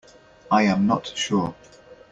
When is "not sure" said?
0.87-1.53